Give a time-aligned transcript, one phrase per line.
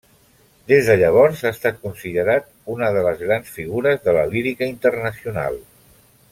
[0.69, 5.63] Des de llavors ha estat considerat una de les grans figures de la lírica internacional.